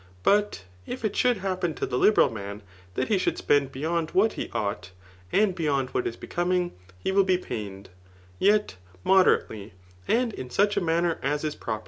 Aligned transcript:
But 0.23 0.63
if 0.87 1.05
it 1.05 1.15
should 1.15 1.37
happoi 1.41 1.75
to 1.75 1.85
the 1.85 1.95
liberal 1.95 2.31
man 2.31 2.63
that 2.95 3.09
he 3.09 3.19
should 3.19 3.37
spend 3.37 3.71
beycmd 3.71 4.15
what 4.15 4.33
he 4.33 4.49
ought, 4.51 4.89
and 5.31 5.53
beyond 5.53 5.91
what 5.91 6.07
is 6.07 6.15
becoming, 6.17 6.73
he 6.97 7.11
will 7.11 7.23
be 7.23 7.37
pained, 7.37 7.89
yet 8.39 8.77
moderately, 9.03 9.73
and 10.07 10.33
m 10.39 10.49
such 10.49 10.75
a 10.75 10.81
manner 10.81 11.19
as 11.21 11.43
is 11.43 11.55
prop^. 11.55 11.79